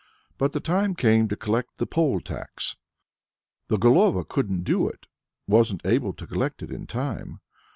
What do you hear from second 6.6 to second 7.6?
it in time.